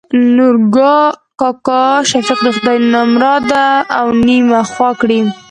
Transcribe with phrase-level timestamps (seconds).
[0.35, 0.95] نورګا
[1.39, 3.49] کاکا: شفيق د خداى نمراد
[3.99, 5.19] او نيمه خوا کړي.